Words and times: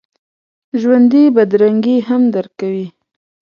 ژوندي 0.81 1.23
بدرنګي 1.35 1.97
هم 2.07 2.21
درک 2.33 2.51
کوي 2.61 2.87